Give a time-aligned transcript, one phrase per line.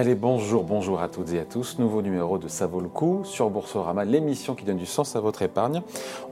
[0.00, 1.78] Allez, bonjour, bonjour à toutes et à tous.
[1.78, 5.20] Nouveau numéro de Ça vaut le coup sur Boursorama, l'émission qui donne du sens à
[5.20, 5.82] votre épargne.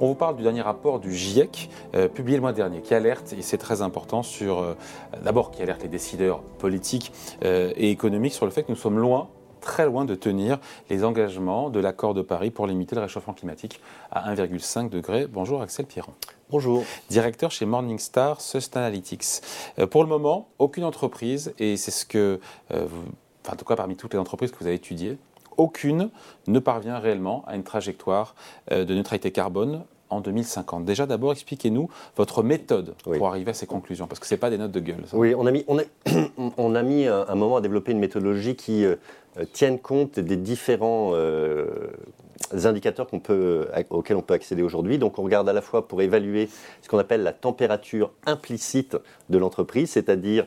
[0.00, 3.35] On vous parle du dernier rapport du GIEC, euh, publié le mois dernier, qui alerte,
[3.35, 4.73] et c'est très important, sur euh,
[5.23, 7.12] d'abord qui alerte les décideurs politiques
[7.45, 9.29] euh, et économiques sur le fait que nous sommes loin
[9.61, 13.82] très loin de tenir les engagements de l'accord de Paris pour limiter le réchauffement climatique
[14.11, 15.27] à 1,5 degré.
[15.27, 16.13] Bonjour Axel Pierron.
[16.49, 16.85] Bonjour.
[17.11, 19.43] Directeur chez Morningstar Sustainalytics.
[19.91, 23.05] pour le moment, aucune entreprise, et c'est ce que vous
[23.52, 25.18] en tout cas parmi toutes les entreprises que vous avez étudiées,
[25.57, 26.11] aucune
[26.46, 28.34] ne parvient réellement à une trajectoire
[28.72, 30.84] euh, de neutralité carbone en 2050.
[30.84, 34.48] Déjà, d'abord, expliquez-nous votre méthode pour arriver à ces conclusions, parce que ce n'est pas
[34.48, 35.05] des notes de gueule.
[35.12, 35.83] Oui, on a mis, on a,
[36.56, 38.97] on a mis un, moment à développer une méthodologie qui euh,
[39.52, 41.88] tienne compte des différents euh,
[42.65, 44.98] indicateurs peut, auxquels on peut accéder aujourd'hui.
[44.98, 46.48] Donc, on regarde à la fois pour évaluer
[46.83, 48.97] ce qu'on appelle la température implicite
[49.28, 50.47] de l'entreprise, c'est-à-dire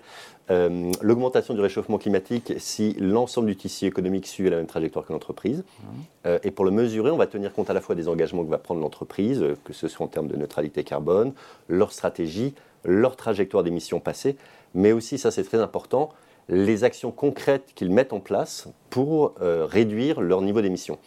[0.51, 5.13] euh, l'augmentation du réchauffement climatique si l'ensemble du tissu économique suit la même trajectoire que
[5.13, 5.59] l'entreprise.
[5.59, 5.85] Mmh.
[6.25, 8.49] Euh, et pour le mesurer, on va tenir compte à la fois des engagements que
[8.49, 11.33] va prendre l'entreprise, euh, que ce soit en termes de neutralité carbone,
[11.69, 14.35] leur stratégie, leur trajectoire d'émissions passées,
[14.73, 16.09] mais aussi, ça c'est très important,
[16.49, 20.97] les actions concrètes qu'ils mettent en place pour réduire leur niveau d'émissions.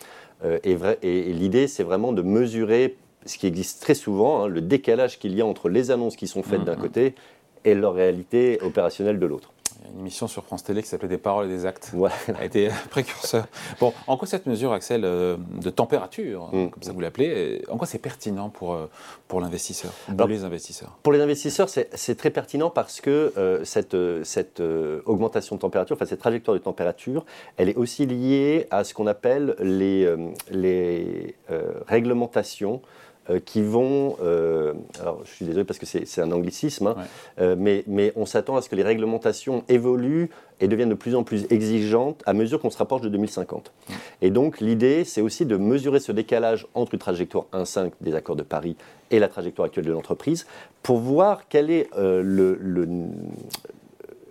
[0.63, 2.97] Et, et l'idée, c'est vraiment de mesurer
[3.27, 6.27] ce qui existe très souvent, hein, le décalage qu'il y a entre les annonces qui
[6.27, 6.81] sont faites mmh, d'un mmh.
[6.81, 7.15] côté
[7.65, 9.54] et leur réalité opérationnelle de l'autre.
[9.93, 11.91] Une émission sur France Télé qui s'appelait Des paroles et des actes.
[11.93, 12.15] Voilà.
[12.39, 13.47] a été précurseur.
[13.81, 16.71] Bon, en quoi cette mesure, Axel, euh, de température, mm.
[16.71, 18.89] comme ça vous l'appelez, en quoi c'est pertinent pour, euh,
[19.29, 20.97] pour l'investisseur, pour les investisseurs?
[21.03, 24.61] Pour les investisseurs, c'est très pertinent parce que euh, cette, cette
[25.07, 27.25] augmentation de température, enfin cette trajectoire de température,
[27.57, 30.09] elle est aussi liée à ce qu'on appelle les,
[30.51, 31.35] les
[31.87, 32.81] réglementations
[33.31, 36.97] euh, qui vont, euh, alors je suis désolé parce que c'est un anglicisme, hein,
[37.41, 40.29] euh, mais, mais, on s'attend à ce que les réglementations évoluent
[40.61, 43.73] et deviennent de plus en plus exigeantes à mesure qu'on se rapproche de 2050.
[44.21, 48.37] Et donc l'idée, c'est aussi de mesurer ce décalage entre une trajectoire 1.5 des accords
[48.37, 48.77] de Paris
[49.11, 50.47] et la trajectoire actuelle de l'entreprise
[50.83, 52.87] pour voir quel est le, le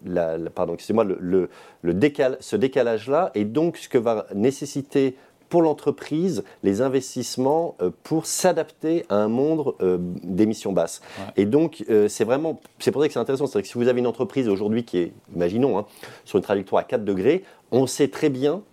[0.05, 1.49] la, pardon, excusez-moi, le,
[1.81, 5.15] le décal, ce décalage-là et donc ce que va nécessiter
[5.53, 10.99] pour l'entreprise les investissements euh, pour s'adapter à un monde euh, d'émissions basses.
[11.37, 13.45] Et donc, euh, c'est vraiment, c'est pour ça que c'est intéressant.
[13.45, 15.85] C'est-à-dire que si vous avez une entreprise aujourd'hui qui est, imaginons, hein,
[16.25, 18.63] sur une trajectoire à 4 degrés, on sait très bien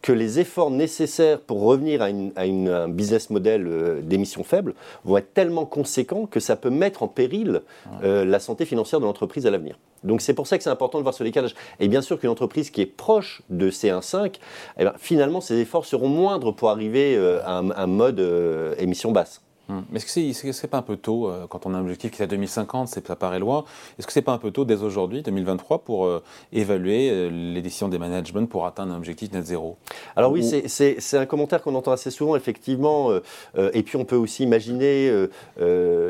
[0.00, 2.32] que les efforts nécessaires pour revenir à, une,
[2.70, 4.72] un business model d'émissions faibles
[5.04, 7.60] vont être tellement conséquents que ça peut mettre en péril
[8.02, 9.76] la santé financière de l'entreprise à l'avenir.
[10.04, 11.54] Donc c'est pour ça que c'est important de voir ce décalage.
[11.78, 14.36] Et bien sûr qu'une entreprise qui est proche de C1.5,
[14.78, 19.12] eh ben, finalement ses efforts seront moindres pour arriver euh, à un, mode euh, émission
[19.12, 19.42] basse.
[19.70, 19.84] Hum.
[19.90, 20.06] Mais est-ce
[20.42, 22.24] que c'est n'est pas un peu tôt, euh, quand on a un objectif qui est
[22.24, 23.64] à 2050, ça paraît loin,
[23.98, 26.22] est-ce que c'est pas un peu tôt dès aujourd'hui, 2023, pour euh,
[26.52, 29.76] évaluer euh, les décisions des managements pour atteindre un objectif net zéro?
[30.16, 33.10] Alors oui, c'est un commentaire qu'on entend assez souvent, effectivement,
[33.72, 35.26] et puis on peut aussi imaginer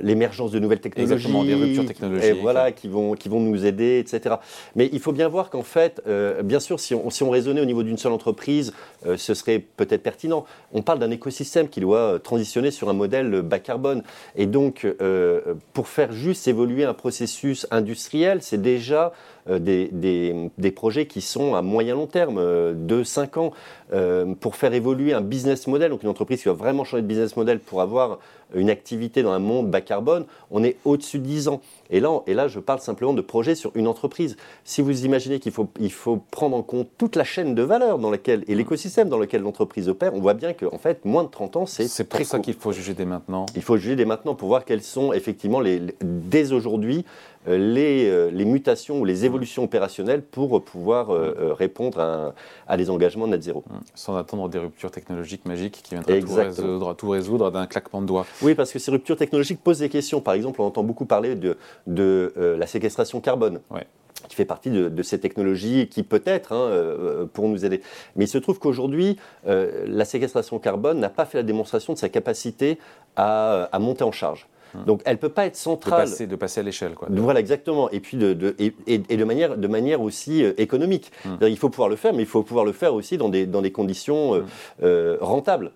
[0.02, 1.12] l'émergence de nouvelles technologies.
[1.12, 2.40] Exactement, des ruptures technologiques.
[2.40, 4.36] voilà, qui vont, qui vont nous aider, etc.
[4.76, 6.02] Mais il faut bien voir qu'en fait,
[6.42, 8.72] bien sûr, si on, si on raisonnait au niveau d'une seule entreprise,
[9.04, 10.44] ce serait peut-être pertinent.
[10.72, 14.02] On parle d'un écosystème qui doit transitionner sur un modèle bas carbone.
[14.36, 19.12] Et donc, euh, pour faire juste évoluer un processus industriel, c'est déjà
[19.50, 23.52] euh, des, projets qui sont à moyen long terme, euh, de 5 ans,
[24.38, 27.36] pour faire évoluer un business model, donc une entreprise qui va vraiment changer de business
[27.36, 28.20] model pour avoir
[28.54, 31.60] une activité dans un monde bas carbone, on est au-dessus de 10 ans.
[31.90, 34.36] Et là, et là, je parle simplement de projets sur une entreprise.
[34.64, 37.98] Si vous imaginez qu'il faut, il faut prendre en compte toute la chaîne de valeur
[37.98, 41.28] dans laquelle, et l'écosystème dans lequel l'entreprise opère, on voit bien qu'en fait, moins de
[41.30, 43.46] 30 ans, c'est C'est pour ça qu'il faut juger dès maintenant.
[43.56, 47.04] Il faut juger dès maintenant pour voir quelles sont effectivement, les, dès aujourd'hui,
[47.39, 52.34] euh, les, euh, les, mutations ou les évolutions opérationnelles pour pouvoir euh, répondre
[52.66, 53.64] à, des engagements net zéro.
[53.68, 53.74] Mmh.
[53.94, 58.06] Sans attendre des ruptures technologiques magiques qui viendraient tout résoudre, tout résoudre d'un claquement de
[58.06, 58.26] doigts.
[58.42, 60.20] Oui, parce que ces ruptures technologiques posent des questions.
[60.20, 61.56] Par exemple, on entend beaucoup parler de,
[61.86, 63.60] de la séquestration carbone.
[64.28, 67.80] qui fait partie de, ces technologies qui peut-être hein, pourront nous aider.
[68.16, 69.16] Mais il se trouve qu'aujourd'hui,
[69.46, 72.78] la séquestration carbone n'a pas fait la démonstration de sa capacité
[73.16, 74.46] à monter en charge.
[74.74, 74.84] Hum.
[74.84, 76.06] Donc elle ne peut pas être centrale.
[76.06, 76.94] De passer, de passer à l'échelle.
[76.94, 77.08] Quoi.
[77.10, 77.90] Voilà, exactement.
[77.90, 81.10] Et puis de, de et, et, de, manière, de manière aussi euh, économique.
[81.24, 81.38] Hum.
[81.42, 83.62] Il faut pouvoir le faire, mais il faut pouvoir le faire aussi dans des, dans
[83.62, 84.46] des conditions euh, hum.
[84.82, 85.72] euh, rentables.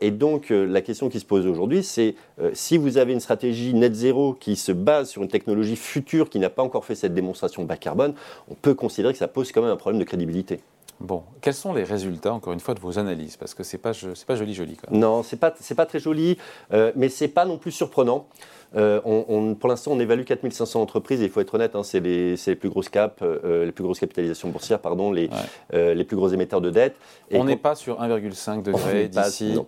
[0.00, 2.14] et donc la question qui se pose aujourd'hui, c'est
[2.52, 6.38] si vous avez une stratégie net zéro qui se base sur une technologie future qui
[6.38, 8.14] n'a pas encore fait cette démonstration bas carbone,
[8.50, 10.60] on peut considérer que ça pose quand même un problème de crédibilité.
[11.00, 13.36] Bon, quels sont les résultats, encore une fois, de vos analyses?
[13.36, 13.92] Parce que c'est pas,
[14.26, 14.76] pas joli, joli.
[14.76, 14.88] Quoi.
[14.96, 16.38] Non, c'est pas, pas très joli,
[16.72, 18.26] euh, mais c'est pas non plus surprenant.
[18.74, 22.00] Euh, on, pour l'instant, on évalue 4500 entreprises, et il faut être honnête, hein, c'est
[22.00, 25.30] les, les, plus grosses cap, euh, les plus grosses capitalisations boursières, pardon, les,
[25.72, 26.96] euh, les plus gros émetteurs de dette.
[27.32, 29.58] on n'est pas sur 1,5 degré d'ici.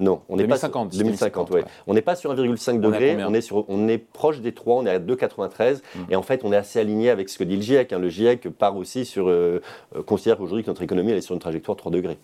[0.00, 1.64] Non, on n'est pas sur 2050, ouais.
[1.86, 4.86] On n'est pas sur 1,5 degré, on est, sur, on est proche des 3, on
[4.86, 6.00] est à 2,93 mm.
[6.10, 7.92] et en fait on est assez aligné avec ce que dit le GIEC.
[7.92, 7.98] Hein.
[7.98, 9.60] Le GIEC part aussi sur, euh,
[9.96, 12.18] euh, considère qu'aujourd'hui que notre économie elle est sur une trajectoire 3 degrés.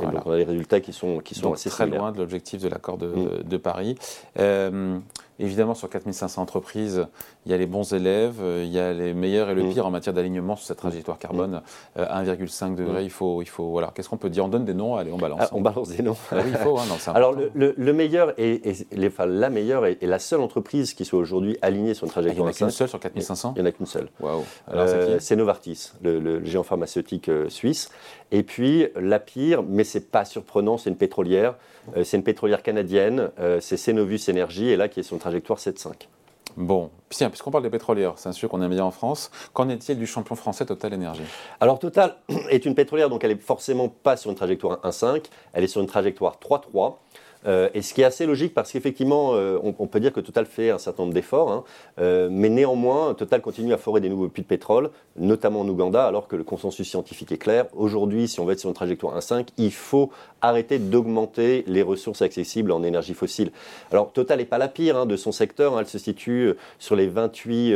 [0.00, 2.62] Et donc on a des résultats qui sont, qui sont assez très loin de l'objectif
[2.62, 3.42] de l'accord de, mm.
[3.44, 3.96] de, Paris.
[4.38, 4.98] Euh,
[5.38, 7.06] Évidemment, sur 4500 entreprises,
[7.46, 9.72] il y a les bons élèves, euh, il y a les meilleurs et le mm.
[9.72, 11.62] pire en matière d'alignement sur cette trajectoire carbone.
[11.96, 12.74] 1,5 mm.
[12.76, 13.04] degré, mm.
[13.04, 13.70] il faut, il faut.
[13.70, 13.92] Voilà.
[13.94, 14.44] Qu'est-ce qu'on peut dire?
[14.44, 15.40] On donne des noms, allez, on balance.
[15.42, 16.16] Ah, on balance des noms.
[16.30, 16.78] Ah oui, il faut.
[16.78, 16.84] Hein,
[17.14, 18.60] Alors, le, meilleur et,
[18.92, 22.48] la meilleure est, la seule entreprise qui soit aujourd'hui alignée sur une trajectoire.
[22.48, 24.08] Ah, il n'y en a qu'une seule sur 4500 Il n'y en a qu'une seule.
[24.20, 24.44] Waouh.
[24.72, 27.90] Euh, c'est Novartis, le, géant pharmaceutique euh, suisse.
[28.30, 31.54] Et puis, la pire, mais c'est pas surprenant, c'est une pétrolière.
[32.02, 33.30] c'est une pétrolière canadienne,
[33.60, 36.08] c'est Cenovus Energy, et là qui est sur une trajectoire 7,5.
[36.56, 39.98] Bon, puisqu'on parle des pétrolières, c'est un sujet qu'on aime bien en France, qu'en est-il
[39.98, 41.22] du champion français Total Energy
[41.60, 42.16] Alors Total
[42.50, 45.24] est une pétrolière, donc elle n'est forcément pas sur une trajectoire 1,5,
[45.54, 46.96] elle est sur une trajectoire 3,3.
[47.46, 50.46] Euh, et ce qui est assez logique parce qu'effectivement, euh, on, peut dire que Total
[50.46, 51.64] fait un certain nombre d'efforts, hein.
[52.00, 56.06] euh, mais néanmoins, Total continue à forer des nouveaux puits de pétrole, notamment en Ouganda,
[56.06, 57.66] alors que le consensus scientifique est clair.
[57.74, 60.10] Aujourd'hui, si on veut être sur une trajectoire 1,5, il faut
[60.40, 63.50] arrêter d'augmenter les ressources accessibles en énergie fossile.
[63.90, 65.80] Alors, Total n'est pas la pire hein, de son secteur, hein.
[65.80, 67.74] elle se situe sur les 28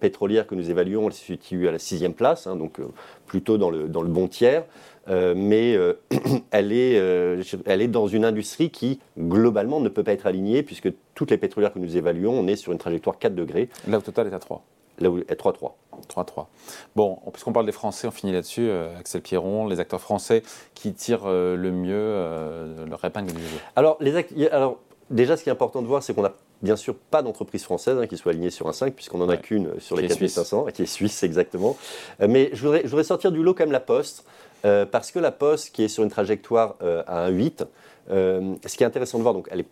[0.00, 2.80] pétrolières que nous évaluons, elle se situe à la sixième place, donc
[3.26, 4.64] plutôt dans le, dans le bon tiers.
[5.08, 5.94] Euh, mais euh,
[6.50, 10.62] elle, est, euh, elle est dans une industrie qui, globalement, ne peut pas être alignée,
[10.62, 13.68] puisque toutes les pétrolières que nous évaluons, on est sur une trajectoire 4 degrés.
[13.86, 14.62] Là, au total, est à 3.
[14.98, 15.72] Là où est 3-3.
[16.08, 16.46] 3-3.
[16.94, 18.70] Bon, puisqu'on parle des Français, on finit là-dessus.
[18.98, 20.42] Axel Pierron, les acteurs français
[20.74, 23.58] qui tirent le mieux leur épingle du jeu.
[23.76, 24.78] Alors, les Alors,
[25.10, 26.32] déjà, ce qui est important de voir, c'est qu'on n'a
[26.62, 29.36] bien sûr pas d'entreprise française hein, qui soit alignée sur un 5, puisqu'on n'en a
[29.36, 31.76] qu'une sur les 4500, qui est suisse exactement.
[32.18, 34.24] mais je voudrais, je voudrais sortir du lot quand même la Poste.
[34.66, 37.64] Euh, parce que la Poste, qui est sur une trajectoire euh, à un 8,
[38.10, 39.66] euh, ce qui est intéressant de voir, donc elle est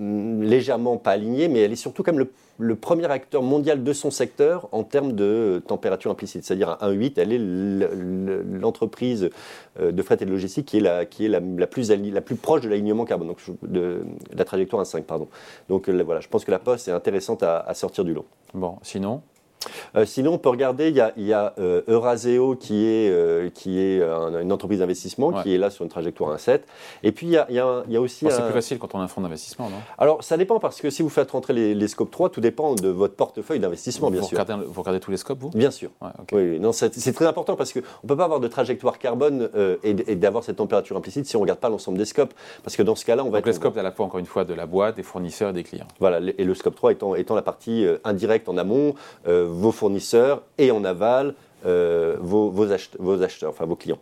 [0.00, 4.12] légèrement pas alignée, mais elle est surtout comme le, le, premier acteur mondial de son
[4.12, 6.44] secteur en termes de température implicite.
[6.44, 9.28] C'est-à-dire à 1,8, elle est l'entreprise
[9.80, 14.04] de fret et de logistique qui est la, plus, proche de l'alignement carbone, donc de,
[14.32, 15.02] la trajectoire 1,5.
[15.02, 15.26] Pardon.
[15.68, 18.26] Donc voilà, je pense que la Poste est intéressante à, à sortir du lot.
[18.54, 19.20] Bon, sinon?
[19.96, 23.10] Euh, sinon, on peut regarder, il y a, il y a euh, Euraseo qui est,
[23.10, 26.60] euh, qui est une entreprise d'investissement qui est là sur une trajectoire 1,7.
[27.02, 28.26] Et puis, il y a, il y a, il y a aussi.
[28.30, 29.76] c'est plus facile quand on a un fonds d'investissement, non?
[29.98, 32.74] Alors, ça dépend parce que si vous faites rentrer les, les scopes 3, tout dépend
[32.74, 34.38] de votre portefeuille d'investissement, bien sûr.
[34.38, 35.50] Regardez, vous regardez tous les scopes, vous?
[35.50, 35.90] Bien sûr.
[36.32, 39.48] Oui, non, c'est, très important parce qu'on ne peut pas avoir de trajectoire carbone
[39.82, 42.34] et, d'avoir cette température implicite si on ne regarde pas l'ensemble des scopes.
[42.62, 43.38] Parce que dans ce cas-là, on va.
[43.38, 45.52] Donc, les scopes, à la fois, encore une fois, de la boîte, des fournisseurs et
[45.52, 45.88] des clients.
[46.00, 48.94] Voilà, et le scope 3 étant, étant la partie indirecte en amont,
[49.48, 51.34] vos fournisseurs et en aval
[51.66, 52.70] euh, vos, vos,
[53.22, 53.98] acheteurs, enfin vos clients.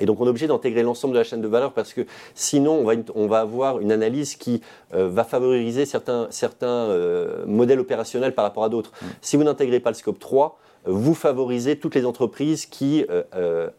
[0.00, 2.72] Et donc on est obligé d'intégrer l'ensemble de la chaîne de valeur parce que sinon
[2.72, 4.60] on va, on va avoir une analyse qui
[4.94, 8.90] euh, va favoriser certains, certains euh, modèles opérationnels par rapport à d'autres.
[8.90, 9.06] Mm.
[9.20, 13.04] Si vous n'intégrez pas le scope 3, vous favorisez toutes les entreprises qui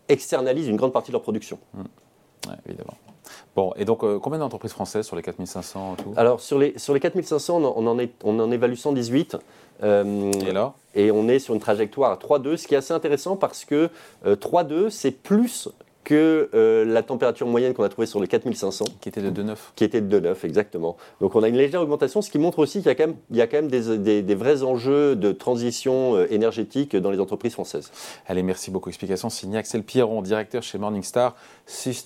[0.08, 1.58] externalisent une grande partie de leur production.
[1.74, 1.82] Mm.
[2.68, 2.94] évidemment.
[3.56, 6.14] Bon, et donc combien d'entreprises françaises sur les 4500 tout?
[6.18, 9.38] Alors sur les, sur les 4500, on en, est, on en évalue 118.
[9.82, 10.74] et là?
[10.96, 13.90] et on est sur une trajectoire à 3,2, ce qui est assez intéressant parce que
[14.26, 15.70] 3,2, euh, c'est plus
[16.04, 18.86] que euh, la température moyenne qu'on a trouvée sur les 4500.
[19.02, 19.56] Qui était de 2,9.
[19.76, 20.98] Qui était de 2,9, exactement.
[21.20, 23.16] Donc on a une légère augmentation, ce qui montre aussi qu'il y a quand même,
[23.30, 27.20] il y a quand même des, des, vrais enjeux de transition euh, énergétique dans les
[27.20, 27.92] entreprises françaises.
[28.28, 28.90] Allez, merci beaucoup.
[28.90, 31.36] Explication signée Axel Pierron, directeur chez Morningstar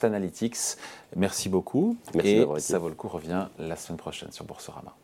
[0.02, 0.78] Analytics.
[1.16, 1.98] Merci beaucoup.
[2.14, 4.96] Merci Et ça vaut le coup revient la semaine prochaine sur Boursorama.